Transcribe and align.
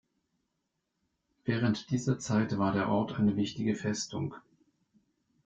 Während 1.45 1.91
dieser 1.91 2.17
Zeit 2.17 2.57
war 2.57 2.71
der 2.71 2.89
Ort 2.89 3.19
eine 3.19 3.35
wichtige 3.35 3.75
Festung. 3.75 4.33